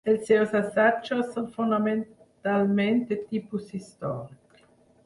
[0.11, 4.69] Els seus assajos són fonamentalment de tipus històric.